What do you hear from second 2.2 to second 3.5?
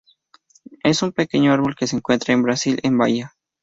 en Brasil en Bahía.